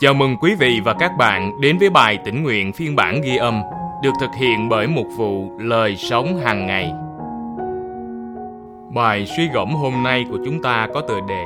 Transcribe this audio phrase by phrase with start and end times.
[0.00, 3.36] Chào mừng quý vị và các bạn đến với bài tỉnh nguyện phiên bản ghi
[3.36, 3.62] âm
[4.02, 6.92] được thực hiện bởi một vụ lời sống hàng ngày.
[8.94, 11.44] Bài suy gẫm hôm nay của chúng ta có tựa đề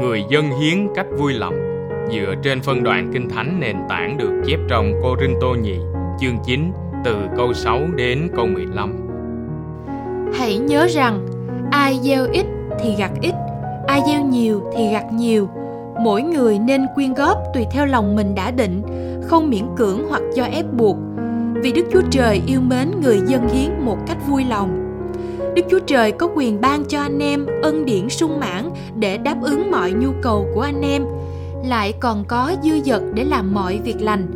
[0.00, 1.54] Người dân hiến cách vui lòng
[2.12, 5.78] dựa trên phân đoạn kinh thánh nền tảng được chép trong Cô Rinh Tô nhị
[6.20, 6.72] chương 9
[7.04, 9.08] từ câu 6 đến câu 15.
[10.38, 11.26] Hãy nhớ rằng
[11.72, 12.46] ai gieo ít
[12.80, 13.34] thì gặt ít,
[13.86, 15.48] ai gieo nhiều thì gặt nhiều–
[16.00, 18.82] mỗi người nên quyên góp tùy theo lòng mình đã định,
[19.22, 20.96] không miễn cưỡng hoặc do ép buộc.
[21.54, 24.78] Vì đức chúa trời yêu mến người dân hiến một cách vui lòng.
[25.54, 29.36] Đức chúa trời có quyền ban cho anh em ân điển sung mãn để đáp
[29.42, 31.04] ứng mọi nhu cầu của anh em,
[31.64, 34.26] lại còn có dư dật để làm mọi việc lành.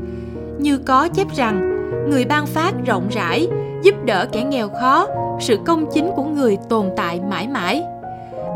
[0.58, 1.72] Như có chép rằng,
[2.10, 3.48] người ban phát rộng rãi,
[3.82, 5.06] giúp đỡ kẻ nghèo khó,
[5.40, 7.82] sự công chính của người tồn tại mãi mãi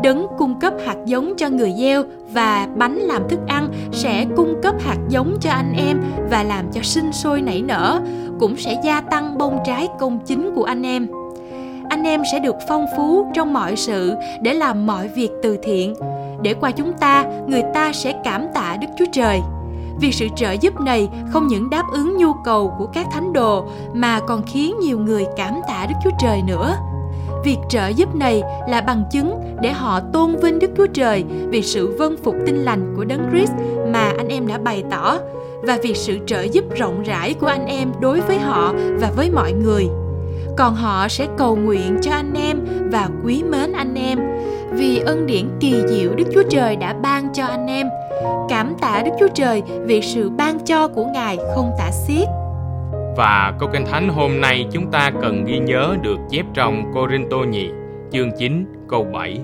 [0.03, 4.61] đấng cung cấp hạt giống cho người gieo và bánh làm thức ăn sẽ cung
[4.63, 8.01] cấp hạt giống cho anh em và làm cho sinh sôi nảy nở,
[8.39, 11.07] cũng sẽ gia tăng bông trái công chính của anh em.
[11.89, 15.95] Anh em sẽ được phong phú trong mọi sự để làm mọi việc từ thiện.
[16.41, 19.39] Để qua chúng ta, người ta sẽ cảm tạ đức chúa trời.
[19.99, 23.65] Vì sự trợ giúp này không những đáp ứng nhu cầu của các thánh đồ,
[23.93, 26.75] mà còn khiến nhiều người cảm tạ đức chúa trời nữa.
[27.43, 31.61] Việc trợ giúp này là bằng chứng để họ tôn vinh Đức Chúa Trời vì
[31.61, 33.51] sự vân phục tinh lành của Đấng Christ
[33.93, 35.17] mà anh em đã bày tỏ
[35.61, 39.31] và vì sự trợ giúp rộng rãi của anh em đối với họ và với
[39.31, 39.87] mọi người.
[40.57, 42.59] Còn họ sẽ cầu nguyện cho anh em
[42.91, 44.19] và quý mến anh em
[44.71, 47.87] vì ân điển kỳ diệu Đức Chúa Trời đã ban cho anh em.
[48.49, 52.27] Cảm tạ Đức Chúa Trời vì sự ban cho của Ngài không tả xiết.
[53.17, 57.37] Và câu kinh thánh hôm nay chúng ta cần ghi nhớ được chép trong Corinto
[57.37, 57.69] nhị nhì,
[58.11, 59.39] chương 9, câu 7.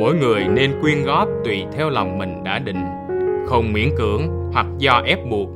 [0.00, 2.84] Mỗi người nên quyên góp tùy theo lòng mình đã định,
[3.46, 5.48] không miễn cưỡng hoặc do ép buộc,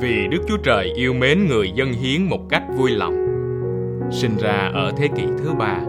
[0.00, 3.14] vì Đức Chúa Trời yêu mến người dân hiến một cách vui lòng.
[4.10, 5.80] Sinh ra ở thế kỷ thứ ba,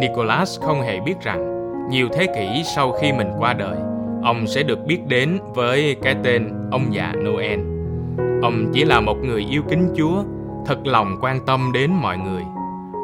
[0.00, 3.76] Nicholas không hề biết rằng nhiều thế kỷ sau khi mình qua đời,
[4.22, 7.60] ông sẽ được biết đến với cái tên ông già Noel.
[8.42, 10.22] Ông chỉ là một người yêu kính Chúa
[10.66, 12.42] thật lòng quan tâm đến mọi người.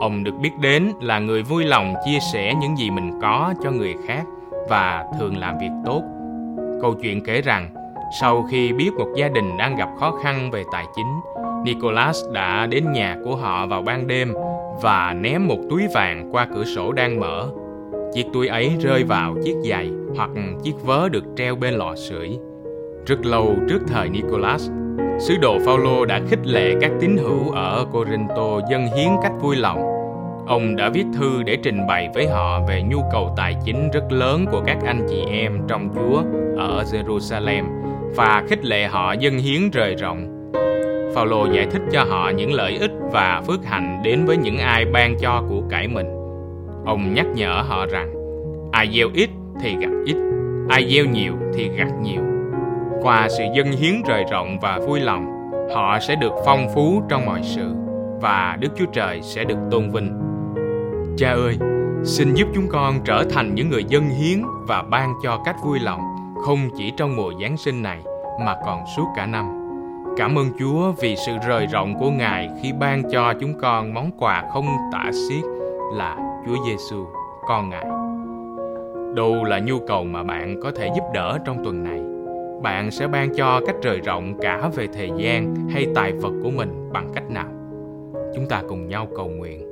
[0.00, 3.70] Ông được biết đến là người vui lòng chia sẻ những gì mình có cho
[3.70, 4.24] người khác
[4.68, 6.02] và thường làm việc tốt.
[6.82, 7.68] Câu chuyện kể rằng,
[8.20, 11.20] sau khi biết một gia đình đang gặp khó khăn về tài chính,
[11.64, 14.34] nicholas đã đến nhà của họ vào ban đêm
[14.82, 17.48] và ném một túi vàng qua cửa sổ đang mở.
[18.14, 20.30] Chiếc túi ấy rơi vào chiếc giày hoặc
[20.62, 22.38] chiếc vớ được treo bên lò sưởi.
[23.06, 24.70] Rất lâu trước thời nicholas
[25.18, 29.56] Sứ đồ Phaolô đã khích lệ các tín hữu ở Corinto dân hiến cách vui
[29.56, 29.78] lòng.
[30.46, 34.12] Ông đã viết thư để trình bày với họ về nhu cầu tài chính rất
[34.12, 36.22] lớn của các anh chị em trong Chúa
[36.56, 37.64] ở Jerusalem
[38.16, 40.50] và khích lệ họ dân hiến rời rộng.
[41.14, 44.84] Phaolô giải thích cho họ những lợi ích và phước hạnh đến với những ai
[44.84, 46.06] ban cho của cải mình.
[46.84, 48.12] Ông nhắc nhở họ rằng,
[48.72, 50.16] ai gieo ít thì gặt ít,
[50.68, 52.35] ai gieo nhiều thì gặt nhiều
[53.06, 57.26] qua sự dân hiến rời rộng và vui lòng, họ sẽ được phong phú trong
[57.26, 57.74] mọi sự
[58.20, 60.20] và đức chúa trời sẽ được tôn vinh.
[61.18, 61.58] Cha ơi,
[62.04, 65.78] xin giúp chúng con trở thành những người dân hiến và ban cho cách vui
[65.80, 66.00] lòng
[66.44, 67.98] không chỉ trong mùa giáng sinh này
[68.44, 69.44] mà còn suốt cả năm.
[70.16, 74.10] Cảm ơn chúa vì sự rời rộng của ngài khi ban cho chúng con món
[74.18, 75.44] quà không tả xiết
[75.94, 77.06] là chúa giêsu
[77.48, 77.86] con ngài.
[79.14, 82.15] Đâu là nhu cầu mà bạn có thể giúp đỡ trong tuần này?
[82.62, 86.50] Bạn sẽ ban cho cách trời rộng cả về thời gian hay tài vật của
[86.50, 87.48] mình bằng cách nào?
[88.34, 89.62] Chúng ta cùng nhau cầu nguyện.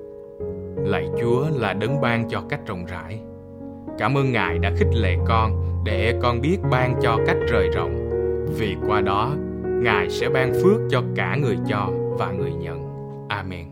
[0.85, 3.21] Lạy chúa là đấng ban cho cách rộng rãi.
[3.99, 8.11] Cảm ơn ngài đã khích lệ con để con biết ban cho cách trời rộng.
[8.59, 9.35] Vì qua đó,
[9.65, 12.85] ngài sẽ ban phước cho cả người cho và người nhận.
[13.29, 13.67] Amen.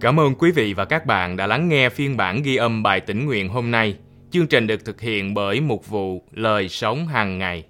[0.00, 3.00] Cảm ơn quý vị và các bạn đã lắng nghe phiên bản ghi âm bài
[3.00, 3.96] tĩnh nguyện hôm nay.
[4.32, 7.64] Chương trình được thực hiện bởi Mục vụ Lời Sống hàng ngày.